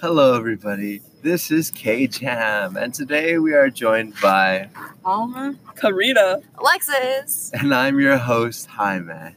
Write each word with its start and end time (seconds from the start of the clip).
Hello, 0.00 0.34
everybody. 0.36 1.00
This 1.22 1.50
is 1.50 1.70
K 1.70 2.06
Jam, 2.06 2.76
and 2.76 2.92
today 2.92 3.38
we 3.38 3.54
are 3.54 3.70
joined 3.70 4.14
by, 4.20 4.68
Alma. 5.04 5.54
Karina. 5.76 6.40
Alexis. 6.58 7.50
and 7.54 7.74
I'm 7.74 7.98
your 8.00 8.16
host, 8.18 8.66
Jaime. 8.66 9.34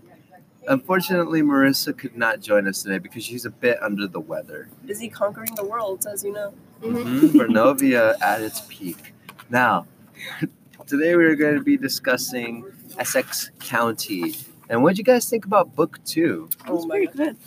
Unfortunately, 0.67 1.41
Marissa 1.41 1.97
could 1.97 2.17
not 2.17 2.41
join 2.41 2.67
us 2.67 2.83
today 2.83 2.97
because 2.97 3.23
she's 3.23 3.45
a 3.45 3.49
bit 3.49 3.81
under 3.81 4.07
the 4.07 4.19
weather. 4.19 4.67
Busy 4.85 5.07
conquering 5.07 5.53
the 5.55 5.63
world, 5.63 6.05
as 6.11 6.23
you 6.23 6.33
know. 6.33 6.53
Mhm, 6.81 7.19
Vernovia 7.31 8.19
at 8.21 8.41
its 8.41 8.61
peak. 8.67 9.13
Now, 9.49 9.87
today 10.87 11.15
we 11.15 11.25
are 11.25 11.35
going 11.35 11.55
to 11.55 11.63
be 11.63 11.77
discussing 11.77 12.65
Essex 12.97 13.51
County. 13.59 14.35
And 14.69 14.83
what 14.83 14.95
do 14.95 14.99
you 14.99 15.05
guys 15.05 15.29
think 15.29 15.45
about 15.45 15.75
book 15.75 16.03
two? 16.05 16.49
Oh 16.67 16.85
my 16.85 17.05
god. 17.05 17.37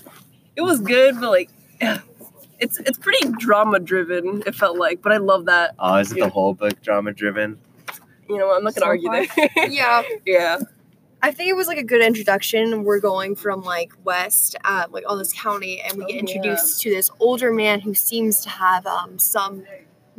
It 0.56 0.62
was 0.62 0.80
good, 0.80 1.20
but 1.20 1.30
like 1.30 1.50
it's 2.62 2.78
it's 2.78 2.98
pretty 2.98 3.28
drama 3.38 3.78
driven, 3.80 4.42
it 4.46 4.54
felt 4.54 4.78
like. 4.78 5.02
But 5.02 5.12
I 5.12 5.16
love 5.18 5.44
that. 5.46 5.74
Oh, 5.78 5.96
is 5.96 6.12
it 6.12 6.18
Yeah. 6.18 6.24
the 6.26 6.30
whole 6.30 6.54
book 6.54 6.80
drama 6.82 7.12
driven? 7.12 7.58
You 8.28 8.38
know, 8.38 8.54
I'm 8.54 8.64
not 8.64 8.74
gonna 8.74 8.84
So 8.84 8.86
argue 8.86 9.08
far. 9.08 9.26
that. 9.26 9.68
Yeah, 9.70 10.02
yeah. 10.24 10.58
I 11.24 11.30
think 11.30 11.50
it 11.50 11.54
was 11.54 11.66
like 11.68 11.78
a 11.78 11.84
good 11.84 12.02
introduction. 12.02 12.82
We're 12.84 12.98
going 13.00 13.36
from 13.36 13.62
like 13.62 13.92
west, 14.04 14.56
uh, 14.64 14.86
like 14.90 15.04
all 15.06 15.16
this 15.16 15.32
county, 15.32 15.80
and 15.80 15.96
we 15.96 16.04
Oh, 16.04 16.06
get 16.06 16.14
yeah. 16.14 16.20
introduced 16.20 16.80
to 16.82 16.90
this 16.90 17.10
older 17.20 17.52
man 17.52 17.80
who 17.80 17.94
seems 17.94 18.40
to 18.42 18.48
have 18.48 18.86
um 18.86 19.18
some 19.18 19.64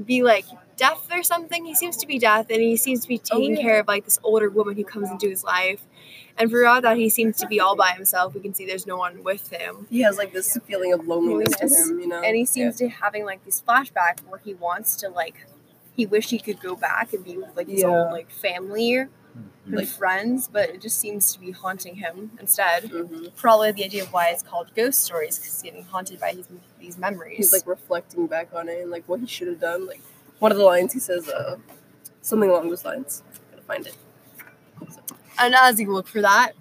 be 0.05 0.23
like 0.23 0.45
deaf 0.77 1.07
or 1.13 1.21
something. 1.23 1.65
He 1.65 1.75
seems 1.75 1.97
to 1.97 2.07
be 2.07 2.19
deaf, 2.19 2.45
and 2.49 2.61
he 2.61 2.77
seems 2.77 3.01
to 3.01 3.07
be 3.07 3.19
Oh, 3.31 3.37
taking 3.37 3.55
yeah. 3.57 3.61
care 3.61 3.79
of 3.81 3.87
like 3.87 4.05
this 4.05 4.19
older 4.23 4.49
woman 4.49 4.75
who 4.77 4.83
comes 4.83 5.09
into 5.11 5.27
his 5.29 5.43
life. 5.43 5.81
And 6.37 6.49
throughout 6.49 6.81
that, 6.83 6.97
he 6.97 7.09
seems 7.09 7.37
to 7.37 7.47
be 7.47 7.59
all 7.59 7.75
by 7.75 7.91
himself. 7.91 8.33
We 8.33 8.41
can 8.41 8.53
see 8.53 8.65
there's 8.65 8.87
no 8.87 8.97
one 8.97 9.23
with 9.23 9.49
him. 9.51 9.85
He 9.89 10.01
has 10.01 10.17
like 10.17 10.33
this 10.33 10.57
feeling 10.65 10.91
of 10.91 11.07
loneliness 11.07 11.55
to 11.57 11.67
him, 11.67 11.99
you 11.99 12.07
know. 12.07 12.21
and 12.21 12.35
he 12.35 12.45
seems 12.45 12.75
to 12.77 12.89
having 12.89 13.23
like 13.25 13.43
these 13.45 13.61
flashbacks 13.67 14.23
where 14.27 14.39
he 14.43 14.53
wants 14.55 14.95
to 14.97 15.09
like 15.09 15.45
he 15.95 16.07
wish 16.07 16.29
he 16.31 16.39
could 16.39 16.59
go 16.59 16.75
back 16.75 17.13
and 17.13 17.23
be 17.23 17.37
with 17.37 17.55
like 17.55 17.67
his 17.67 17.81
Yeah. 17.81 17.87
own 17.89 18.11
like 18.11 18.31
family 18.31 18.95
and 18.95 19.09
Like- 19.67 19.87
friends 19.87 20.49
but 20.51 20.69
it 20.71 20.81
just 20.81 20.97
seems 20.99 21.31
to 21.33 21.39
be 21.39 21.51
haunting 21.51 21.95
him 21.97 22.31
instead 22.39 22.85
hmm 22.89 23.27
probably 23.35 23.71
the 23.71 23.85
idea 23.85 24.01
of 24.03 24.11
why 24.11 24.29
it's 24.29 24.41
called 24.43 24.71
ghost 24.75 24.99
stories 25.03 25.37
because 25.37 25.53
he's 25.53 25.61
getting 25.63 25.83
haunted 25.85 26.19
by 26.19 26.31
his, 26.31 26.47
these 26.79 26.97
memories 26.97 27.37
He's 27.37 27.53
like 27.53 27.67
reflecting 27.67 28.25
back 28.27 28.49
on 28.55 28.67
it 28.69 28.81
and 28.81 28.89
like 28.91 29.03
what 29.07 29.19
he 29.19 29.27
should 29.27 29.47
have 29.47 29.59
done. 29.59 29.85
Like 29.85 30.01
one 30.39 30.51
of 30.51 30.57
the 30.57 30.63
lines 30.65 30.93
he 30.93 30.99
says, 30.99 31.29
uh 31.29 31.57
something 32.21 32.49
along 32.49 32.69
those 32.69 32.83
lines. 32.85 33.21
Gotta 33.51 33.61
find 33.63 33.85
it. 33.87 33.95
As 35.37 35.79
you 35.79 35.91
look 35.91 36.07
for 36.07 36.21
that. 36.21 36.53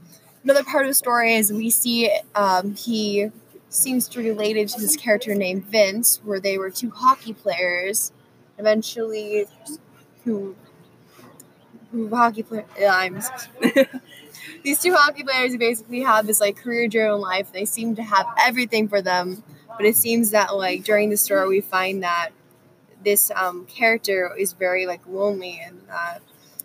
Another 0.44 0.64
part 0.64 0.84
of 0.84 0.90
the 0.90 0.94
story 0.94 1.34
is 1.34 1.52
we 1.52 1.70
see 1.70 2.10
um, 2.34 2.74
he 2.74 3.30
seems 3.68 4.08
to 4.08 4.18
be 4.18 4.28
related 4.28 4.68
to 4.68 4.80
this 4.80 4.96
character 4.96 5.34
named 5.34 5.64
vince 5.64 6.20
where 6.24 6.40
they 6.40 6.58
were 6.58 6.70
two 6.70 6.90
hockey 6.90 7.32
players. 7.32 8.12
Eventually 8.58 9.46
who 10.24 10.54
who 11.90 12.08
hockey 12.08 12.42
player 12.42 12.64
i'm 12.88 13.20
these 14.62 14.78
two 14.78 14.94
hockey 14.94 15.22
players 15.24 15.56
basically 15.56 16.00
have 16.00 16.26
this 16.26 16.40
like 16.40 16.56
career 16.56 16.88
driven 16.88 17.20
life. 17.20 17.52
They 17.52 17.64
seem 17.64 17.96
to 17.96 18.02
have 18.02 18.26
everything 18.38 18.88
for 18.88 19.02
them 19.02 19.42
but 19.76 19.86
it 19.86 19.96
seems 19.96 20.30
that 20.30 20.54
like 20.54 20.84
during 20.84 21.10
the 21.10 21.16
story 21.16 21.48
we 21.48 21.60
find 21.60 22.02
that 22.02 22.30
this 23.04 23.30
um, 23.34 23.66
character 23.66 24.32
is 24.38 24.52
very 24.52 24.86
like 24.86 25.00
lonely 25.08 25.60
and 25.64 25.80
that 25.88 26.20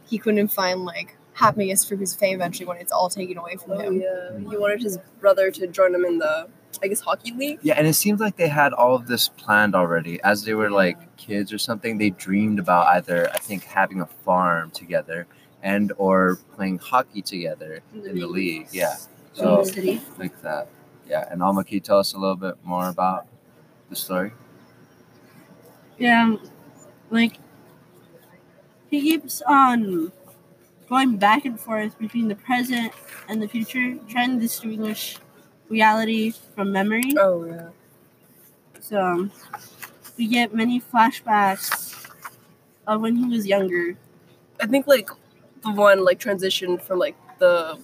he 0.08 0.18
couldn't 0.18 0.50
find 0.50 0.86
like 0.86 1.18
happiness 1.38 1.86
for 1.86 1.96
his 1.96 2.16
fame 2.16 2.36
eventually 2.36 2.66
when 2.66 2.78
it's 2.78 2.92
all 2.92 3.10
taken 3.10 3.38
away 3.38 3.56
from 3.56 3.74
Oh 3.74 3.80
him 3.80 4.02
yeah. 4.02 4.40
He 4.50 4.58
wanted 4.58 4.82
his 4.82 4.98
brother 5.20 5.52
to 5.52 5.68
join 5.68 5.94
him 5.94 6.04
in 6.04 6.18
the 6.18 6.48
I 6.82 6.88
guess 6.88 7.00
hockey 7.00 7.32
league. 7.32 7.60
Yeah, 7.62 7.76
and 7.76 7.86
it 7.88 7.94
seems 7.94 8.20
like 8.20 8.38
they 8.38 8.48
had 8.48 8.74
all 8.74 8.96
of 8.96 9.08
this 9.08 9.30
planned 9.30 9.76
already. 9.76 10.22
As 10.24 10.44
they 10.44 10.54
were 10.54 10.70
like 10.70 10.98
kids 11.18 11.54
or 11.54 11.58
something, 11.58 11.98
they 12.00 12.10
dreamed 12.12 12.60
about 12.60 12.88
either 12.88 13.30
I 13.32 13.38
think 13.38 13.64
having 13.66 14.02
a 14.02 14.06
farm 14.06 14.72
together 14.72 15.28
and 15.64 15.92
or 15.98 16.38
playing 16.56 16.80
hockey 16.80 17.22
together 17.22 17.82
In 17.94 18.02
the 18.02 18.10
in 18.12 18.20
the 18.20 18.28
league. 18.28 18.62
league. 18.62 18.68
Yeah. 18.72 18.96
So 19.34 19.64
city. 19.64 20.02
like 20.18 20.42
that. 20.42 20.68
Yeah. 21.08 21.28
And 21.32 21.42
Alma, 21.44 21.64
can 21.64 21.76
you 21.76 21.80
tell 21.80 22.00
us 22.00 22.14
a 22.14 22.18
little 22.18 22.36
bit 22.36 22.56
more 22.64 22.90
about 22.90 23.28
the 23.90 23.96
story? 23.96 24.32
Yeah, 26.00 26.36
like 27.12 27.38
he 28.90 29.02
keeps 29.02 29.42
on 29.44 30.12
going 30.90 31.18
back 31.18 31.46
and 31.46 31.60
forth 31.60 31.98
between 32.00 32.28
the 32.28 32.36
present 32.36 32.94
and 33.28 33.42
the 33.42 33.48
future, 33.48 33.96
trying 34.08 34.36
to 34.36 34.40
distinguish 34.40 35.18
reality 35.70 36.34
from 36.56 36.72
memory. 36.72 37.14
Oh 37.18 37.46
yeah. 37.46 37.70
So 38.80 39.04
um, 39.04 39.32
we 40.18 40.28
get 40.28 40.54
many 40.54 40.80
flashbacks 40.80 42.10
of 42.86 43.02
when 43.02 43.16
he 43.16 43.26
was 43.26 43.46
younger. 43.46 43.98
I 44.62 44.66
think 44.66 44.88
like 44.88 45.10
the 45.64 45.72
one 45.72 46.04
like 46.04 46.20
transition 46.20 46.78
from 46.78 47.00
like 47.00 47.16
the 47.40 47.78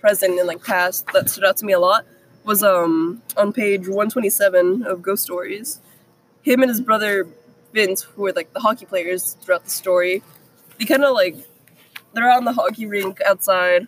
present 0.00 0.38
and 0.38 0.46
like 0.46 0.62
past 0.62 1.06
that 1.12 1.28
stood 1.28 1.44
out 1.44 1.56
to 1.56 1.64
me 1.64 1.72
a 1.72 1.78
lot 1.78 2.04
was 2.44 2.62
um 2.62 3.22
on 3.36 3.52
page 3.52 3.80
127 3.88 4.84
of 4.84 5.02
Ghost 5.02 5.22
Stories. 5.22 5.80
Him 6.42 6.62
and 6.62 6.68
his 6.68 6.80
brother 6.80 7.26
Vince, 7.72 8.02
who 8.02 8.22
were 8.22 8.32
like 8.32 8.52
the 8.52 8.60
hockey 8.60 8.86
players 8.86 9.36
throughout 9.40 9.64
the 9.64 9.70
story, 9.70 10.22
they 10.78 10.84
kind 10.84 11.02
of 11.02 11.14
like 11.14 11.36
they're 12.14 12.30
on 12.30 12.44
the 12.44 12.52
hockey 12.52 12.86
rink 12.86 13.20
outside, 13.26 13.86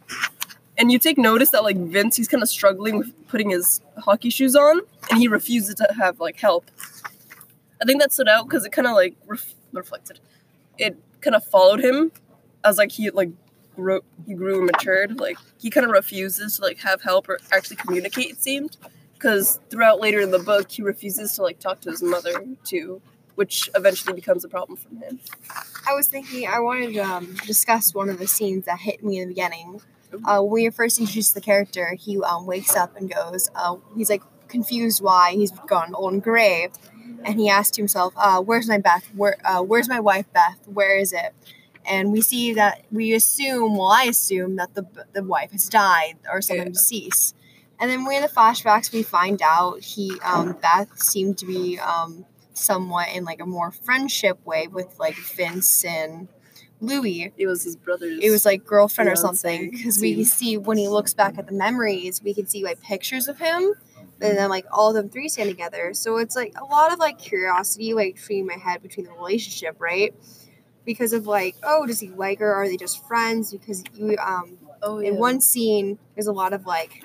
and 0.78 0.92
you 0.92 0.98
take 0.98 1.18
notice 1.18 1.50
that 1.50 1.64
like 1.64 1.76
Vince, 1.76 2.16
he's 2.16 2.28
kind 2.28 2.42
of 2.42 2.48
struggling 2.48 2.98
with 2.98 3.12
putting 3.28 3.50
his 3.50 3.80
hockey 3.98 4.30
shoes 4.30 4.54
on, 4.54 4.80
and 5.10 5.18
he 5.18 5.28
refuses 5.28 5.74
to 5.76 5.88
have 5.96 6.20
like 6.20 6.38
help. 6.38 6.70
I 7.80 7.84
think 7.84 8.00
that 8.00 8.12
stood 8.12 8.28
out 8.28 8.48
because 8.48 8.64
it 8.64 8.72
kind 8.72 8.86
of 8.86 8.94
like 8.94 9.16
ref- 9.26 9.54
reflected. 9.72 10.20
It 10.78 10.96
kind 11.20 11.34
of 11.34 11.44
followed 11.44 11.80
him 11.80 12.12
as 12.64 12.78
like 12.78 12.92
he 12.92 13.10
like 13.10 13.30
grew 13.74 14.02
he 14.26 14.34
grew 14.34 14.58
and 14.58 14.66
matured. 14.66 15.20
Like 15.20 15.38
he 15.58 15.70
kind 15.70 15.86
of 15.86 15.92
refuses 15.92 16.56
to 16.56 16.62
like 16.62 16.78
have 16.78 17.02
help 17.02 17.28
or 17.28 17.38
actually 17.52 17.76
communicate. 17.76 18.30
It 18.30 18.42
seemed 18.42 18.76
because 19.14 19.60
throughout 19.70 20.00
later 20.00 20.20
in 20.20 20.30
the 20.30 20.38
book 20.38 20.70
he 20.70 20.82
refuses 20.82 21.34
to 21.34 21.42
like 21.42 21.58
talk 21.58 21.80
to 21.82 21.90
his 21.90 22.02
mother 22.02 22.44
too, 22.64 23.00
which 23.36 23.70
eventually 23.74 24.12
becomes 24.14 24.44
a 24.44 24.48
problem 24.48 24.76
for 24.76 24.88
him. 25.04 25.20
I 25.88 25.94
was 25.94 26.08
thinking 26.08 26.48
I 26.48 26.58
wanted 26.58 26.94
to 26.94 27.00
um, 27.00 27.34
discuss 27.46 27.94
one 27.94 28.08
of 28.08 28.18
the 28.18 28.26
scenes 28.26 28.64
that 28.64 28.80
hit 28.80 29.04
me 29.04 29.18
in 29.20 29.28
the 29.28 29.34
beginning. 29.34 29.80
Uh, 30.24 30.40
when 30.40 30.50
we 30.64 30.70
first 30.70 30.98
introduced 30.98 31.34
the 31.34 31.40
character, 31.40 31.94
he 31.94 32.20
um, 32.22 32.46
wakes 32.46 32.74
up 32.74 32.96
and 32.96 33.12
goes, 33.12 33.50
uh, 33.54 33.76
he's 33.96 34.10
like 34.10 34.22
confused 34.48 35.02
why 35.02 35.32
he's 35.32 35.52
gone 35.66 35.94
old 35.94 36.12
and 36.14 36.22
gray. 36.22 36.68
And 37.24 37.38
he 37.40 37.48
asked 37.48 37.76
himself, 37.76 38.14
uh, 38.16 38.40
Where's 38.40 38.68
my 38.68 38.78
Beth? 38.78 39.04
Where, 39.14 39.36
uh, 39.44 39.62
where's 39.62 39.88
my 39.88 40.00
wife, 40.00 40.26
Beth? 40.32 40.58
Where 40.66 40.96
is 40.98 41.12
it? 41.12 41.34
And 41.84 42.12
we 42.12 42.20
see 42.20 42.52
that 42.54 42.82
we 42.90 43.12
assume, 43.14 43.76
well, 43.76 43.88
I 43.88 44.04
assume 44.04 44.56
that 44.56 44.74
the, 44.74 44.86
the 45.12 45.22
wife 45.22 45.52
has 45.52 45.68
died 45.68 46.14
or 46.30 46.40
something 46.42 46.66
Yeah. 46.66 46.72
deceased. 46.72 47.34
And 47.78 47.90
then 47.90 48.06
we 48.06 48.16
in 48.16 48.22
the 48.22 48.28
flashbacks, 48.28 48.92
we 48.92 49.02
find 49.02 49.42
out 49.42 49.80
he, 49.82 50.18
um, 50.24 50.56
Beth 50.62 50.98
seemed 51.00 51.38
to 51.38 51.46
be 51.46 51.78
um, 51.78 52.24
somewhat 52.56 53.08
in 53.14 53.24
like 53.24 53.40
a 53.40 53.46
more 53.46 53.70
friendship 53.70 54.44
way 54.44 54.66
with 54.66 54.98
like 54.98 55.16
Vince 55.16 55.84
and 55.84 56.28
Louis. 56.80 57.32
It 57.36 57.46
was 57.46 57.62
his 57.64 57.76
brother's. 57.76 58.18
It 58.22 58.30
was 58.30 58.44
like 58.44 58.64
girlfriend 58.64 59.10
or 59.10 59.16
something 59.16 59.70
because 59.70 60.00
we 60.00 60.24
see 60.24 60.56
when 60.56 60.78
he 60.78 60.88
looks 60.88 61.14
back 61.14 61.38
at 61.38 61.46
the 61.46 61.54
memories, 61.54 62.22
we 62.22 62.34
can 62.34 62.46
see 62.46 62.64
like 62.64 62.80
pictures 62.80 63.28
of 63.28 63.38
him, 63.38 63.74
and 64.20 64.36
then 64.36 64.50
like 64.50 64.66
all 64.70 64.90
of 64.90 64.94
them 64.94 65.08
three 65.08 65.28
stand 65.28 65.50
together. 65.50 65.94
So 65.94 66.18
it's 66.18 66.36
like 66.36 66.54
a 66.60 66.64
lot 66.64 66.92
of 66.92 66.98
like 66.98 67.18
curiosity 67.18 67.94
like 67.94 68.16
between 68.16 68.46
my 68.46 68.54
head 68.54 68.82
between 68.82 69.06
the 69.06 69.12
relationship, 69.12 69.76
right? 69.78 70.14
Because 70.84 71.12
of 71.12 71.26
like, 71.26 71.56
oh, 71.62 71.86
does 71.86 72.00
he 72.00 72.10
like 72.10 72.38
her? 72.38 72.54
Are 72.54 72.68
they 72.68 72.76
just 72.76 73.04
friends? 73.06 73.52
Because 73.52 73.82
you 73.94 74.16
um 74.18 74.58
oh 74.82 74.98
in 74.98 75.16
one 75.16 75.40
scene 75.40 75.98
there's 76.14 76.26
a 76.26 76.32
lot 76.32 76.52
of 76.52 76.66
like 76.66 77.04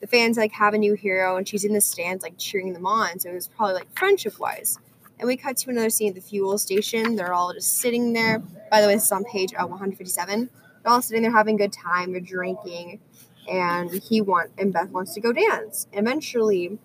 the 0.00 0.06
fans 0.06 0.36
like 0.36 0.52
have 0.52 0.74
a 0.74 0.78
new 0.78 0.94
hero 0.94 1.36
and 1.36 1.48
she's 1.48 1.64
in 1.64 1.72
the 1.72 1.80
stands 1.80 2.22
like 2.22 2.38
cheering 2.38 2.72
them 2.72 2.86
on 2.86 3.18
so 3.18 3.30
it 3.30 3.34
was 3.34 3.48
probably 3.48 3.74
like 3.74 3.98
friendship 3.98 4.38
wise 4.38 4.78
and 5.18 5.26
we 5.26 5.36
cut 5.36 5.56
to 5.58 5.70
another 5.70 5.90
scene 5.90 6.10
at 6.10 6.14
the 6.14 6.20
fuel 6.20 6.58
station. 6.58 7.16
They're 7.16 7.32
all 7.32 7.52
just 7.52 7.78
sitting 7.78 8.12
there. 8.12 8.40
By 8.70 8.80
the 8.80 8.86
way 8.86 8.94
this 8.94 9.04
is 9.04 9.12
on 9.12 9.24
page 9.24 9.52
uh, 9.54 9.66
157 9.66 10.50
they're 10.82 10.92
all 10.92 11.02
sitting 11.02 11.22
there 11.22 11.32
having 11.32 11.56
a 11.56 11.58
good 11.58 11.72
time. 11.72 12.12
They're 12.12 12.20
drinking. 12.20 13.00
And 13.48 13.90
he 13.90 14.20
want 14.20 14.50
and 14.58 14.72
beth 14.72 14.90
wants 14.90 15.14
to 15.14 15.20
go 15.20 15.32
dance. 15.32 15.86
Eventually 15.92 16.78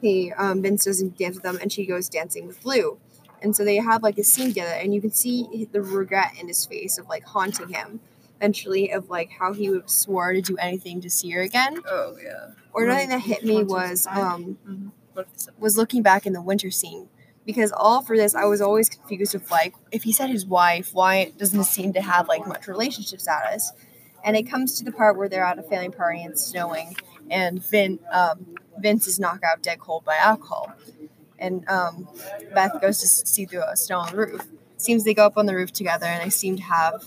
he 0.00 0.32
um, 0.32 0.60
vince 0.62 0.84
doesn't 0.84 1.16
dance 1.16 1.36
with 1.36 1.44
them 1.44 1.58
and 1.62 1.72
she 1.72 1.86
goes 1.86 2.08
dancing 2.08 2.46
with 2.48 2.64
Lou 2.64 2.98
and 3.40 3.54
so 3.54 3.64
they 3.64 3.76
have 3.76 4.02
like 4.02 4.18
a 4.18 4.24
scene 4.24 4.48
together 4.48 4.72
and 4.72 4.94
you 4.94 5.00
can 5.00 5.10
see 5.12 5.68
the 5.72 5.80
regret 5.82 6.32
in 6.40 6.48
his 6.48 6.64
face 6.64 6.98
of 6.98 7.08
like 7.08 7.24
haunting 7.24 7.68
him. 7.68 8.00
Eventually 8.38 8.90
of 8.90 9.08
like 9.08 9.30
how 9.38 9.52
he 9.52 9.70
would 9.70 9.88
swore 9.88 10.32
to 10.32 10.40
do 10.40 10.56
anything 10.56 11.00
to 11.00 11.08
see 11.10 11.30
her 11.30 11.42
again. 11.42 11.78
Oh 11.88 12.16
yeah. 12.22 12.50
Or 12.72 12.84
another 12.84 13.00
thing 13.00 13.08
that 13.10 13.20
hit 13.20 13.44
me 13.44 13.62
was 13.62 14.06
um 14.08 14.58
it's- 15.16 15.48
was 15.58 15.76
looking 15.76 16.02
back 16.02 16.26
in 16.26 16.32
the 16.32 16.42
winter 16.42 16.70
scene. 16.70 17.08
Because 17.44 17.72
all 17.72 18.02
for 18.02 18.16
this 18.16 18.34
I 18.34 18.44
was 18.44 18.60
always 18.60 18.88
confused 18.88 19.34
with 19.34 19.50
like 19.50 19.74
if 19.90 20.04
he 20.04 20.12
said 20.12 20.30
his 20.30 20.46
wife, 20.46 20.94
why 20.94 21.32
doesn't 21.38 21.58
it 21.60 21.64
seem 21.64 21.92
to 21.94 22.00
have 22.02 22.28
like 22.28 22.46
much 22.46 22.66
relationship 22.68 23.20
status? 23.20 23.72
And 24.24 24.36
it 24.36 24.44
comes 24.44 24.78
to 24.78 24.84
the 24.84 24.92
part 24.92 25.16
where 25.16 25.28
they're 25.28 25.44
at 25.44 25.58
a 25.58 25.62
family 25.62 25.90
party 25.90 26.22
and 26.22 26.32
it's 26.32 26.42
snowing 26.44 26.96
and 27.30 27.64
Vin 27.64 27.98
um 28.12 28.46
Vince 28.78 29.06
is 29.06 29.18
knocked 29.20 29.44
out 29.44 29.62
dead 29.62 29.78
cold 29.80 30.04
by 30.04 30.16
alcohol. 30.16 30.72
and 31.38 31.68
um, 31.68 32.08
Beth 32.54 32.80
goes 32.80 33.00
to 33.00 33.06
see 33.08 33.44
through 33.46 33.64
a 33.64 33.76
snow 33.76 33.98
on 33.98 34.10
the 34.12 34.16
roof. 34.16 34.46
Seems 34.76 35.04
they 35.04 35.12
go 35.14 35.26
up 35.26 35.36
on 35.36 35.46
the 35.46 35.54
roof 35.54 35.72
together, 35.72 36.06
and 36.06 36.24
they 36.24 36.30
seem 36.30 36.56
to 36.56 36.62
have 36.62 37.04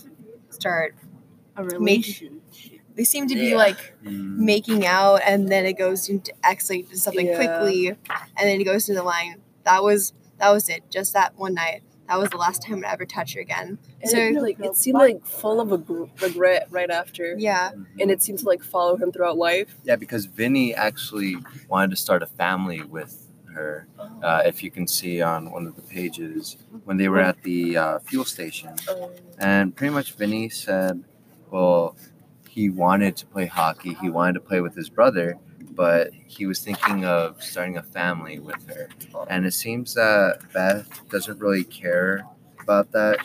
start. 0.50 0.94
A 1.56 1.64
relation. 1.64 2.42
They 2.94 3.04
seem 3.04 3.26
to 3.28 3.34
be 3.34 3.48
Yeah. 3.50 3.56
like 3.56 3.94
Mm. 4.04 4.36
making 4.36 4.86
out, 4.86 5.22
and 5.26 5.48
then 5.48 5.64
it 5.66 5.74
goes 5.74 6.08
into 6.08 6.32
escalate 6.44 6.88
to 6.90 6.98
something 6.98 7.26
Yeah. 7.26 7.36
quickly, 7.36 7.88
and 7.88 7.98
then 8.48 8.60
it 8.60 8.64
goes 8.64 8.84
to 8.86 8.94
the 8.94 9.02
line. 9.02 9.40
That 9.64 9.82
was 9.82 10.12
that 10.38 10.50
was 10.52 10.68
it. 10.68 10.82
Just 10.90 11.12
that 11.14 11.36
one 11.38 11.54
night. 11.54 11.82
That 12.08 12.20
was 12.20 12.30
the 12.30 12.36
last 12.36 12.62
time 12.62 12.84
I'd 12.84 12.92
ever 12.92 13.04
touch 13.04 13.34
her 13.34 13.40
again. 13.40 13.78
And 14.00 14.10
So- 14.10 14.18
it, 14.18 14.40
like, 14.40 14.60
it 14.60 14.76
seemed 14.76 14.98
like 14.98 15.26
full 15.26 15.60
of 15.60 15.72
a 15.72 15.78
gr- 15.78 16.04
regret 16.22 16.68
right 16.70 16.88
after. 16.90 17.34
Yeah, 17.36 17.72
And 17.98 18.10
it 18.12 18.22
seemed 18.22 18.38
to 18.40 18.46
like 18.46 18.62
follow 18.62 18.96
him 18.96 19.10
throughout 19.10 19.36
life. 19.36 19.76
Yeah, 19.82 19.96
because 19.96 20.26
Vinny 20.26 20.72
actually 20.72 21.36
wanted 21.68 21.90
to 21.90 21.96
start 21.96 22.22
a 22.22 22.26
family 22.26 22.80
with 22.82 23.28
her. 23.52 23.88
Uh, 24.22 24.42
if 24.46 24.62
you 24.62 24.70
can 24.70 24.86
see 24.86 25.20
on 25.20 25.50
one 25.50 25.66
of 25.66 25.74
the 25.74 25.82
pages 25.82 26.58
when 26.84 26.96
they 26.96 27.08
were 27.08 27.20
at 27.20 27.42
the 27.42 27.76
uh, 27.76 27.98
fuel 28.00 28.24
station, 28.24 28.70
Um, 28.88 29.10
and 29.38 29.74
pretty 29.74 29.92
much 29.92 30.12
Vinny 30.12 30.48
said, 30.48 31.02
well, 31.50 31.96
he 32.48 32.70
wanted 32.70 33.16
to 33.16 33.26
play 33.26 33.46
hockey. 33.46 33.94
He 33.94 34.08
wanted 34.10 34.34
to 34.34 34.40
play 34.40 34.60
with 34.60 34.76
his 34.76 34.88
brother, 34.90 35.38
but 35.76 36.10
he 36.26 36.46
was 36.46 36.60
thinking 36.60 37.04
of 37.04 37.42
starting 37.42 37.76
a 37.76 37.82
family 37.82 38.38
with 38.38 38.66
her. 38.68 38.88
And 39.28 39.44
it 39.44 39.52
seems 39.52 39.94
that 39.94 40.40
Beth 40.52 40.88
doesn't 41.10 41.38
really 41.38 41.64
care 41.64 42.24
about 42.60 42.90
that. 42.92 43.18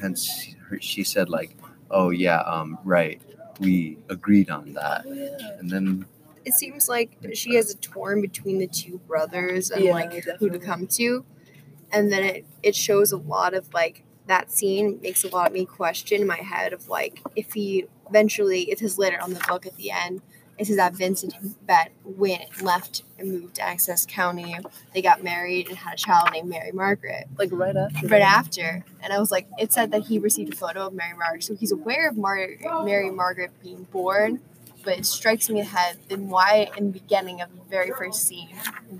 Hence, 0.00 0.54
she 0.80 1.02
said 1.02 1.30
like, 1.30 1.56
"Oh 1.90 2.10
yeah, 2.10 2.40
um, 2.40 2.78
right, 2.84 3.20
we 3.58 3.98
agreed 4.08 4.50
on 4.50 4.74
that." 4.74 5.04
yeah. 5.06 5.56
And 5.58 5.70
then 5.70 6.06
it 6.44 6.54
seems 6.54 6.88
like 6.88 7.18
she 7.32 7.54
has 7.56 7.70
a 7.70 7.76
torn 7.78 8.20
between 8.20 8.58
the 8.58 8.66
two 8.66 8.98
brothers 9.08 9.70
and 9.70 9.82
Yeah, 9.82 9.92
like 9.92 10.12
who 10.38 10.50
to 10.50 10.58
come 10.58 10.86
to, 10.88 11.24
and 11.90 12.12
then 12.12 12.22
it 12.22 12.46
it 12.62 12.76
shows 12.76 13.12
a 13.12 13.16
lot 13.16 13.54
of 13.54 13.72
like 13.72 14.04
that 14.26 14.52
scene 14.52 15.00
makes 15.02 15.24
a 15.24 15.28
lot 15.28 15.48
of 15.48 15.52
me 15.54 15.64
question 15.64 16.20
in 16.20 16.26
my 16.26 16.36
head 16.36 16.74
of 16.74 16.88
like 16.88 17.22
if 17.34 17.54
he 17.54 17.86
eventually 18.08 18.70
it 18.70 18.78
says 18.78 18.98
later 18.98 19.18
on 19.20 19.32
the 19.32 19.40
book 19.48 19.66
at 19.66 19.74
the 19.76 19.90
end 19.90 20.20
it 20.58 20.66
says 20.66 20.76
that 20.76 20.94
Vincent 20.94 21.34
and 21.40 21.54
Beth 21.66 21.88
went 22.04 22.62
left 22.62 23.02
and 23.18 23.30
moved 23.32 23.54
to 23.56 23.64
Essex 23.66 24.04
County. 24.06 24.56
They 24.92 25.02
got 25.02 25.22
married 25.22 25.68
and 25.68 25.78
had 25.78 25.94
a 25.94 25.96
child 25.96 26.30
named 26.32 26.48
Mary 26.48 26.72
Margaret 26.72 27.28
Like 27.38 27.50
right 27.52 27.76
after. 27.76 28.06
right 28.08 28.22
after. 28.22 28.84
And 29.00 29.12
I 29.12 29.18
was 29.18 29.30
like, 29.30 29.46
it 29.58 29.72
said 29.72 29.92
that 29.92 30.02
he 30.06 30.18
received 30.18 30.54
a 30.54 30.56
photo 30.56 30.86
of 30.88 30.92
Mary 30.94 31.16
Margaret, 31.16 31.44
so 31.44 31.54
he's 31.54 31.72
aware 31.72 32.08
of 32.08 32.16
Mar- 32.16 32.48
Mary 32.84 33.10
Margaret 33.10 33.52
being 33.62 33.84
born. 33.84 34.40
But 34.84 34.98
it 34.98 35.06
strikes 35.06 35.50
me 35.50 35.60
ahead. 35.60 35.98
Then 36.08 36.28
why, 36.28 36.70
in 36.76 36.86
the 36.92 37.00
beginning 37.00 37.40
of 37.40 37.50
the 37.54 37.62
very 37.68 37.90
first 37.90 38.26
scene, 38.26 38.48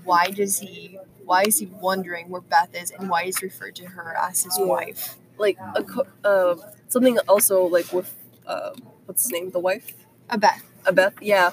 why 0.03 0.27
does 0.29 0.59
he? 0.59 0.99
Why 1.23 1.43
is 1.47 1.59
he 1.59 1.67
wondering 1.67 2.29
where 2.29 2.41
Beth 2.41 2.75
is, 2.75 2.91
and 2.91 3.09
why 3.09 3.23
is 3.23 3.37
he 3.37 3.45
referred 3.45 3.75
to 3.77 3.85
her 3.85 4.15
as 4.17 4.43
his 4.43 4.57
Yeah. 4.59 4.65
wife? 4.65 5.15
Like 5.37 5.57
a, 5.75 5.83
co- 5.83 6.05
uh, 6.23 6.55
something 6.89 7.17
also 7.29 7.63
like 7.63 7.91
with 7.93 8.13
uh, 8.45 8.71
what's 9.05 9.23
his 9.23 9.31
name? 9.31 9.51
The 9.51 9.59
wife. 9.59 9.93
A 10.29 10.37
Beth. 10.37 10.61
A 10.85 10.93
Beth, 10.93 11.13
yeah. 11.21 11.51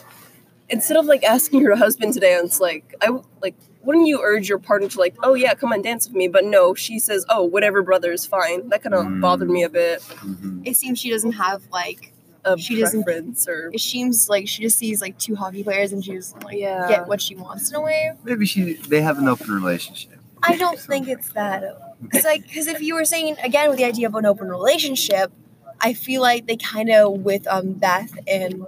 Instead 0.68 0.96
of 0.96 1.06
like 1.06 1.22
asking 1.22 1.60
your 1.60 1.76
husband 1.76 2.12
to 2.14 2.20
dance, 2.20 2.60
like 2.60 2.94
i 3.00 3.08
like 3.42 3.54
wouldn't 3.82 4.08
you 4.08 4.20
urge 4.20 4.48
your 4.48 4.58
partner 4.58 4.88
to 4.88 4.98
like, 4.98 5.14
oh 5.22 5.34
yeah, 5.34 5.54
come 5.54 5.72
on 5.72 5.80
dance 5.80 6.08
with 6.08 6.16
me? 6.16 6.26
But 6.26 6.44
no, 6.44 6.74
she 6.74 6.98
says, 6.98 7.24
oh 7.28 7.44
whatever, 7.44 7.82
brother 7.82 8.10
is 8.10 8.26
fine. 8.26 8.68
That 8.70 8.82
kind 8.82 8.94
of 8.94 9.04
Mm. 9.06 9.20
bothered 9.20 9.48
me 9.48 9.62
a 9.62 9.68
bit. 9.68 10.00
mhm. 10.00 10.62
It 10.66 10.76
seems 10.76 10.98
she 10.98 11.10
doesn't 11.10 11.32
have 11.32 11.62
like. 11.72 12.12
A 12.44 12.56
She 12.56 12.80
doesn't- 12.80 13.02
preference 13.02 13.48
or 13.48 13.70
It 13.74 13.80
seems 13.80 14.28
like 14.28 14.46
she 14.46 14.62
just 14.62 14.78
sees 14.78 15.00
like 15.00 15.18
two 15.18 15.34
hockey 15.34 15.64
players, 15.64 15.92
and 15.92 16.04
she 16.04 16.12
just 16.12 16.40
like 16.44 16.56
Yeah. 16.58 16.86
get 16.88 17.08
what 17.08 17.20
she 17.20 17.34
wants 17.34 17.70
in 17.70 17.76
a 17.76 17.80
way. 17.80 18.12
maybe 18.24 18.46
she 18.46 18.74
they 18.74 19.02
have 19.02 19.18
an 19.18 19.26
open 19.28 19.52
relationship. 19.52 20.12
I 20.44 20.56
don't 20.56 20.78
think 20.78 21.08
it's 21.08 21.30
that. 21.32 21.64
it's 22.12 22.24
like, 22.24 22.42
because 22.44 22.66
if 22.68 22.80
you 22.80 22.94
were 22.94 23.04
saying 23.04 23.36
again 23.42 23.68
with 23.68 23.78
the 23.78 23.84
idea 23.84 24.06
of 24.06 24.14
an 24.14 24.26
open 24.26 24.48
relationship, 24.48 25.32
I 25.80 25.92
feel 25.92 26.22
like 26.22 26.46
they 26.46 26.56
kind 26.56 26.88
of 26.90 27.20
with 27.24 27.46
um 27.48 27.72
Beth 27.72 28.16
and 28.28 28.64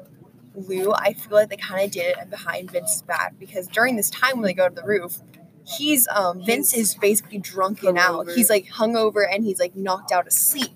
Lou, 0.67 0.93
I 0.93 1.13
feel 1.13 1.37
like 1.37 1.51
they 1.51 1.57
kind 1.57 1.85
of 1.85 1.91
did 1.91 2.17
it 2.19 2.31
behind 2.31 2.71
Vince's 2.71 3.03
back 3.03 3.39
because 3.39 3.67
during 3.69 3.97
this 3.97 4.11
time 4.11 4.33
when 4.37 4.43
they 4.43 4.55
go 4.55 4.69
to 4.69 4.75
the 4.75 4.85
roof, 4.85 5.19
he's 5.65 6.09
um 6.09 6.45
Vince 6.45 6.75
is 6.75 6.95
basically 6.95 7.39
drunken 7.39 7.99
out. 7.99 8.29
He's 8.31 8.51
like 8.51 8.67
hungover 8.67 9.25
and 9.31 9.45
he's 9.45 9.61
like 9.61 9.77
knocked 9.77 10.13
out 10.13 10.27
asleep. 10.27 10.71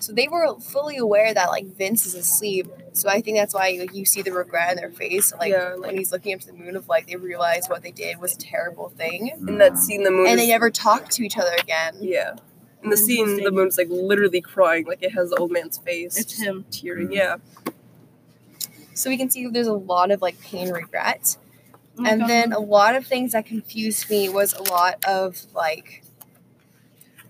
So 0.00 0.12
they 0.12 0.28
were 0.28 0.58
fully 0.60 0.98
aware 0.98 1.32
that 1.32 1.48
like 1.48 1.66
Vince 1.76 2.06
is 2.06 2.14
asleep. 2.14 2.68
So 2.92 3.08
I 3.08 3.20
think 3.20 3.38
that's 3.38 3.54
why 3.54 3.76
like, 3.78 3.94
you 3.94 4.04
see 4.04 4.22
the 4.22 4.32
regret 4.32 4.70
in 4.70 4.76
their 4.76 4.90
face, 4.90 5.32
like 5.38 5.52
Yeah, 5.52 5.76
when 5.76 5.96
he's 5.96 6.12
looking 6.12 6.34
up 6.34 6.40
to 6.40 6.46
the 6.48 6.52
moon 6.52 6.76
of 6.76 6.88
like 6.88 7.06
they 7.06 7.16
realize 7.16 7.66
what 7.68 7.82
they 7.82 7.90
did 7.90 8.20
was 8.20 8.34
a 8.34 8.38
terrible 8.38 8.88
thing 8.90 9.32
in 9.48 9.58
that 9.58 9.78
scene 9.78 10.02
the 10.02 10.10
moon 10.10 10.26
and 10.28 10.38
they 10.38 10.48
never 10.48 10.70
talk 10.70 11.08
to 11.10 11.22
each 11.22 11.36
other 11.38 11.54
again. 11.58 11.96
yeah. 12.00 12.34
In 12.82 12.90
the 12.90 12.96
scene, 12.96 13.42
the 13.42 13.50
moon's 13.50 13.78
like 13.78 13.88
literally 13.90 14.40
crying, 14.40 14.86
like 14.86 15.02
it 15.02 15.12
has 15.12 15.30
the 15.30 15.36
old 15.36 15.50
man's 15.50 15.76
face. 15.76 16.16
It's 16.16 16.40
him. 16.40 16.64
tearing. 16.70 17.10
Yeah, 17.10 17.38
So 18.96 19.10
we 19.10 19.16
can 19.18 19.28
see 19.30 19.46
there's 19.46 19.66
a 19.66 19.72
lot 19.74 20.10
of 20.10 20.22
like 20.22 20.40
pain, 20.40 20.70
regret, 20.70 21.36
Oh 21.98 22.04
and 22.04 22.20
God. 22.20 22.28
then 22.28 22.52
a 22.52 22.58
lot 22.58 22.94
of 22.94 23.06
things 23.06 23.32
that 23.32 23.46
confused 23.46 24.08
me 24.10 24.28
was 24.28 24.54
a 24.54 24.62
lot 24.62 25.04
of 25.06 25.46
like 25.54 26.02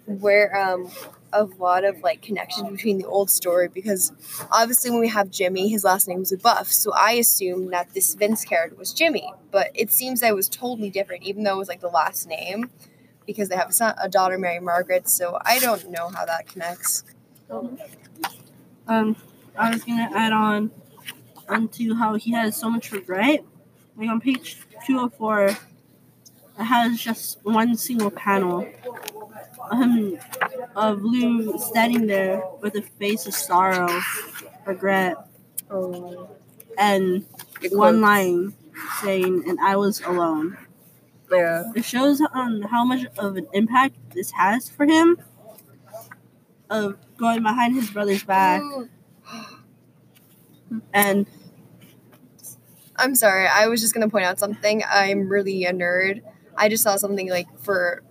where 0.06 0.56
um 0.56 0.88
a 1.32 1.44
lot 1.44 1.84
of 1.84 2.00
like 2.00 2.22
connections 2.22 2.70
between 2.70 2.98
the 2.98 3.04
old 3.04 3.28
story 3.28 3.68
because 3.68 4.12
obviously 4.52 4.90
when 4.90 5.00
we 5.00 5.08
have 5.08 5.30
Jimmy, 5.30 5.68
his 5.68 5.82
last 5.84 6.06
name 6.08 6.20
was 6.20 6.32
Buff, 6.40 6.68
so 6.68 6.92
I 6.94 7.12
assumed 7.12 7.72
that 7.72 7.92
this 7.94 8.14
Vince 8.14 8.44
character 8.44 8.76
was 8.76 8.92
Jimmy, 8.92 9.32
but 9.50 9.70
it 9.74 9.92
seems 9.92 10.20
that 10.20 10.28
it 10.30 10.36
was 10.36 10.48
totally 10.48 10.88
different, 10.88 11.24
even 11.24 11.42
though 11.42 11.56
it 11.56 11.58
was 11.58 11.68
like 11.68 11.80
the 11.80 11.88
last 11.88 12.28
name, 12.28 12.70
because 13.26 13.48
they 13.48 13.56
have 13.56 13.70
a, 13.70 13.72
son, 13.72 13.94
a 14.00 14.08
daughter, 14.08 14.38
Mary 14.38 14.60
Margaret. 14.60 15.08
So 15.08 15.38
I 15.44 15.58
don't 15.58 15.90
know 15.90 16.08
how 16.08 16.24
that 16.24 16.46
connects. 16.46 17.02
um, 18.86 19.16
I 19.58 19.70
was 19.70 19.82
gonna 19.84 20.08
add 20.14 20.32
on 20.32 20.70
onto 21.48 21.94
how 21.94 22.14
he 22.14 22.32
has 22.32 22.56
so 22.56 22.70
much 22.70 22.92
regret. 22.92 23.44
Like 23.96 24.08
on 24.10 24.20
page 24.20 24.58
two 24.86 24.98
hundred 24.98 25.14
four, 25.16 25.44
it 25.46 25.56
has 26.58 27.00
just 27.00 27.38
one 27.42 27.76
single 27.76 28.10
panel 28.10 28.66
um, 29.70 30.18
of 30.74 31.02
Lou 31.02 31.58
standing 31.58 32.06
there 32.06 32.42
with 32.60 32.74
a 32.76 32.82
face 32.82 33.26
of 33.26 33.34
sorrow, 33.34 34.00
regret, 34.66 35.16
oh, 35.70 36.28
and 36.78 37.24
one 37.70 38.00
line 38.00 38.54
saying, 39.02 39.44
"And 39.48 39.58
I 39.60 39.76
was 39.76 40.00
alone." 40.02 40.56
Yeah, 41.30 41.64
It 41.74 41.84
shows 41.84 42.20
on 42.20 42.62
how 42.62 42.84
much 42.84 43.06
of 43.18 43.36
an 43.36 43.48
impact 43.52 43.96
this 44.14 44.30
has 44.32 44.68
for 44.68 44.86
him. 44.86 45.18
Of 46.68 46.96
going 47.16 47.42
behind 47.42 47.74
his 47.76 47.90
brother's 47.90 48.24
back 48.24 48.60
and 50.92 51.26
I'm 52.98 53.14
sorry. 53.14 53.46
I 53.46 53.66
was 53.68 53.80
just 53.80 53.94
gonna 53.94 54.08
point 54.08 54.24
out 54.24 54.38
something. 54.38 54.82
I'm 54.90 55.28
really 55.28 55.64
a 55.64 55.72
nerd. 55.72 56.22
I 56.56 56.68
just 56.68 56.82
saw 56.82 56.96
something 56.96 57.28
like 57.30 57.46
for 57.60 58.02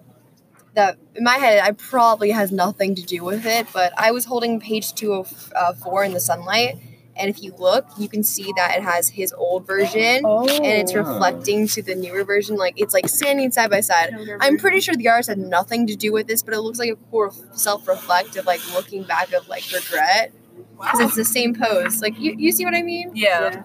that 0.76 0.98
in 1.16 1.24
my 1.24 1.36
head. 1.38 1.62
I 1.64 1.72
probably 1.72 2.32
has 2.32 2.52
nothing 2.52 2.96
to 2.96 3.02
do 3.02 3.24
with 3.24 3.46
it, 3.46 3.68
but 3.74 3.94
I 3.98 4.12
was 4.12 4.26
holding 4.26 4.60
page 4.60 4.94
two 4.94 5.14
of 5.14 5.52
uh, 5.56 5.74
four 5.74 6.04
in 6.04 6.14
the 6.14 6.20
sunlight, 6.20 6.78
and 7.16 7.30
if 7.30 7.42
you 7.42 7.54
look, 7.58 7.86
you 7.98 8.10
can 8.10 8.24
see 8.24 8.52
that 8.58 8.76
it 8.78 8.84
has 8.84 9.10
his 9.10 9.32
old 9.34 9.66
version, 9.66 10.22
oh, 10.26 10.48
and 10.48 10.66
it's 10.66 10.94
Wow. 10.94 11.02
reflecting 11.02 11.66
to 11.70 11.82
the 11.82 11.96
newer 11.96 12.24
version. 12.26 12.58
Like 12.58 12.74
it's 12.78 12.94
like 12.94 13.08
standing 13.08 13.52
side 13.52 13.70
by 13.72 13.80
side. 13.80 14.14
I'm 14.42 14.58
pretty 14.58 14.82
sure 14.82 14.96
the 14.96 15.08
artist 15.08 15.30
had 15.30 15.40
nothing 15.40 15.88
to 15.88 15.96
do 15.96 16.12
with 16.12 16.28
this, 16.28 16.44
but 16.44 16.54
it 16.54 16.60
looks 16.60 16.78
like 16.78 16.92
a 16.92 16.98
cool 17.10 17.32
self-reflective, 17.54 18.46
like 18.46 18.60
looking 18.74 19.04
back 19.04 19.32
of 19.34 19.48
like 19.48 19.64
regret, 19.74 20.34
because 20.78 21.00
it's 21.00 21.16
the 21.16 21.26
same 21.26 21.56
pose. 21.56 22.02
Like 22.02 22.20
you, 22.20 22.36
you 22.38 22.52
see 22.52 22.66
what 22.66 22.76
I 22.76 22.82
mean? 22.84 23.12
yeah. 23.16 23.64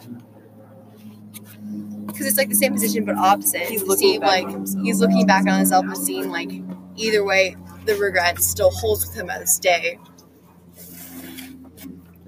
Because 2.21 2.33
it's 2.33 2.39
like 2.39 2.50
the 2.50 2.55
same 2.55 2.75
position 2.75 3.07
but 3.07 3.17
opposite. 3.17 3.62
He's 3.62 3.83
looking 3.83 4.12
see, 4.12 4.19
back 4.19 4.29
like 4.29 4.45
on 4.49 4.53
himself. 4.53 4.85
he's 4.85 5.00
looking 5.00 5.27
back 5.27 5.47
on 5.49 5.57
himself 5.57 5.87
and 5.87 5.97
seeing 5.97 6.29
like 6.29 6.50
either 6.97 7.25
way 7.25 7.57
the 7.87 7.95
regret 7.95 8.39
still 8.43 8.71
holds 8.71 9.07
with 9.07 9.15
him 9.17 9.31
at 9.31 9.41
this 9.41 9.59
day. 9.59 9.99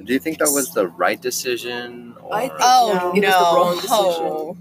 Do 0.03 0.13
you 0.13 0.19
think 0.19 0.39
that 0.39 0.51
was 0.51 0.71
the 0.73 0.89
right 0.89 1.21
decision? 1.21 2.15
Or... 2.23 2.35
I 2.35 2.41
think- 2.49 2.55
Oh 2.61 3.13
it 3.15 3.21
no! 3.21 3.29
was 3.29 3.83
the 3.83 3.91
wrong 3.93 4.07
decision. 4.07 4.27
Oh. 4.33 4.57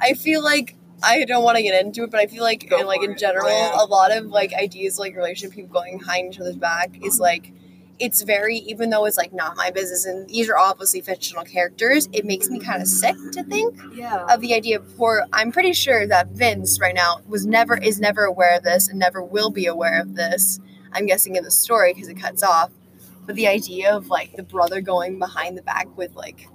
I 0.00 0.14
feel 0.14 0.42
like 0.42 0.74
I 1.04 1.24
don't 1.24 1.44
want 1.44 1.56
to 1.56 1.62
get 1.62 1.84
into 1.84 2.02
it, 2.02 2.10
but 2.10 2.18
I 2.18 2.26
feel 2.26 2.42
like 2.42 2.68
Go 2.68 2.80
in, 2.80 2.86
like 2.86 3.02
in 3.04 3.12
it. 3.12 3.18
general, 3.18 3.46
oh, 3.46 3.50
Yeah. 3.50 3.82
a 3.82 3.86
lot 3.86 4.10
of 4.10 4.26
like 4.26 4.52
ideas 4.54 4.98
like 4.98 5.14
relationship 5.14 5.54
people 5.54 5.72
going 5.72 5.98
behind 5.98 6.34
each 6.34 6.40
other's 6.40 6.56
back 6.56 6.90
is 7.00 7.20
like 7.20 7.52
it's 8.00 8.22
very 8.22 8.56
even 8.56 8.90
though 8.90 9.04
it's 9.04 9.16
like 9.16 9.32
not 9.32 9.56
my 9.56 9.70
business 9.70 10.04
and 10.04 10.28
these 10.28 10.48
are 10.50 10.58
obviously 10.58 11.00
fictional 11.00 11.44
characters, 11.44 12.08
it 12.12 12.24
makes 12.24 12.48
me 12.48 12.58
kind 12.58 12.82
of 12.82 12.88
sick 12.88 13.14
to 13.32 13.42
think 13.44 13.78
Yeah. 13.94 14.26
of 14.28 14.40
the 14.40 14.54
idea 14.54 14.78
of 14.80 14.96
poor 14.96 15.24
I'm 15.32 15.52
pretty 15.52 15.72
sure 15.72 16.06
that 16.06 16.28
Vince 16.28 16.80
right 16.80 16.94
now 16.94 17.20
was 17.26 17.46
never 17.46 17.76
is 17.76 18.00
never 18.00 18.24
aware 18.24 18.56
of 18.56 18.64
this 18.64 18.88
and 18.88 18.98
never 18.98 19.22
will 19.22 19.50
be 19.50 19.66
aware 19.66 20.00
of 20.00 20.14
this. 20.16 20.58
I'm 20.92 21.06
guessing 21.06 21.36
in 21.36 21.44
the 21.44 21.50
story 21.50 21.92
because 21.94 22.08
it 22.08 22.14
cuts 22.20 22.42
off. 22.42 22.70
But 23.26 23.36
the 23.36 23.46
idea 23.46 23.94
of 23.96 24.08
like 24.08 24.34
the 24.36 24.42
brother 24.42 24.80
going 24.80 25.18
behind 25.18 25.56
the 25.56 25.62
back 25.62 25.88
with 25.96 26.14
like 26.14 26.48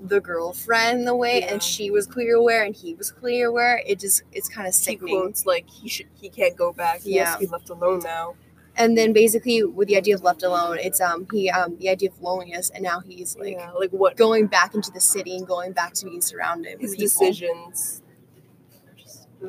the 0.00 0.20
girlfriend 0.20 1.06
the 1.08 1.14
way, 1.16 1.40
Yeah. 1.40 1.52
and 1.54 1.62
she 1.62 1.90
was 1.90 2.06
clear 2.06 2.36
aware, 2.36 2.62
and 2.62 2.74
he 2.74 2.94
was 2.94 3.10
clear 3.10 3.48
aware. 3.48 3.82
It 3.84 3.98
just 3.98 4.22
it's 4.32 4.48
kind 4.48 4.68
of 4.68 4.74
He 4.74 4.80
sickening. 4.80 5.20
quotes 5.20 5.44
like 5.44 5.68
he 5.68 5.88
should 5.88 6.06
he 6.20 6.28
can't 6.28 6.56
go 6.56 6.72
back. 6.72 7.00
He 7.02 7.16
has 7.16 7.34
to 7.34 7.40
be 7.40 7.46
left 7.46 7.68
alone 7.68 8.00
now. 8.04 8.34
And 8.78 8.96
then 8.96 9.12
basically 9.12 9.64
with 9.64 9.88
the 9.88 9.96
idea 9.96 10.14
of 10.14 10.22
left 10.22 10.42
alone, 10.44 10.78
it's 10.80 11.00
um 11.00 11.26
he 11.32 11.50
um 11.50 11.76
the 11.78 11.88
idea 11.90 12.10
of 12.10 12.22
loneliness, 12.22 12.70
and 12.70 12.82
now 12.84 13.00
he's 13.00 13.36
like 13.36 13.52
yeah, 13.52 13.72
like 13.72 13.90
what 13.90 14.16
going 14.16 14.46
back 14.46 14.74
into 14.74 14.90
the 14.92 15.00
city 15.00 15.36
and 15.36 15.46
going 15.46 15.72
back 15.72 15.92
to 15.94 16.06
being 16.06 16.22
surrounded 16.22 16.80
his 16.80 16.90
with 16.92 16.98
decisions. 17.00 18.02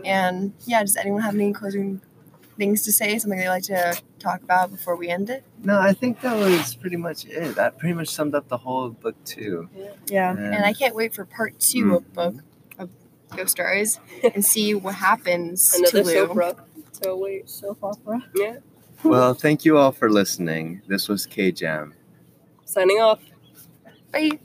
And 0.04 0.54
yeah, 0.66 0.82
does 0.82 0.98
anyone 0.98 1.22
have 1.22 1.36
any 1.36 1.54
closing 1.54 2.02
things 2.58 2.82
to 2.84 2.92
say? 2.92 3.18
Something 3.20 3.40
they 3.40 3.50
like 3.50 3.64
to 3.64 4.02
talk 4.18 4.42
about 4.42 4.72
before 4.72 4.96
we 4.96 5.10
end 5.10 5.30
it? 5.30 5.44
No, 5.64 5.80
I 5.80 5.94
think 5.94 6.22
that 6.22 6.36
was 6.36 6.76
pretty 6.76 6.98
much 6.98 7.26
it. 7.26 7.56
That 7.56 7.78
pretty 7.78 7.94
much 7.94 8.10
summed 8.10 8.36
up 8.36 8.48
the 8.48 8.58
whole 8.58 8.90
book 8.90 9.16
too. 9.26 9.70
Yeah. 10.08 10.32
And 10.32 10.66
I 10.66 10.74
can't 10.74 10.96
wait 10.96 11.14
for 11.14 11.26
part 11.26 11.60
two 11.60 11.96
of 11.96 12.14
book 12.14 12.36
of 12.78 12.90
Ghost 13.36 13.52
Stories 13.52 14.00
and 14.34 14.44
see 14.44 14.74
what 14.74 14.96
happens 14.96 15.74
Another 15.76 16.04
to 16.04 16.04
Lou. 16.04 16.14
soap 16.14 16.30
opera. 16.32 16.56
So 16.92 17.16
wait. 17.16 17.50
Soap 17.50 17.84
opera. 17.84 18.26
Yeah. 18.36 18.58
Well, 19.04 19.34
thank 19.34 19.66
you 19.66 19.78
all 19.78 19.92
for 19.92 20.10
listening. 20.10 20.82
This 20.88 21.08
was 21.08 21.26
K 21.26 21.52
Jam. 21.52 21.94
Signing 22.66 23.00
off. 23.00 23.20
Bye. 24.12 24.32